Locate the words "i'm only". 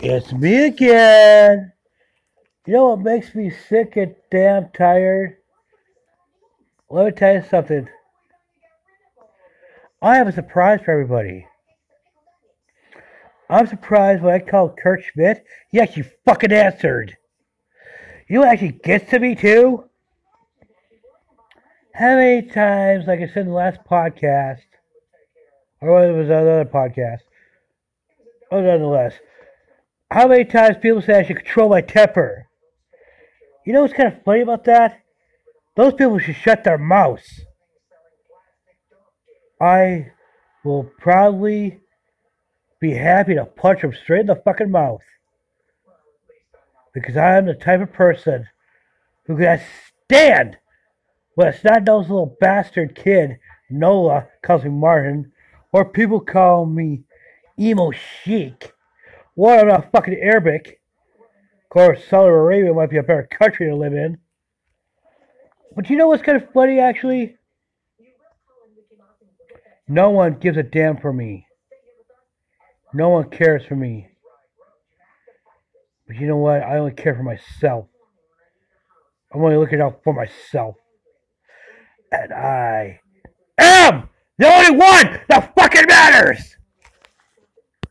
79.32-79.56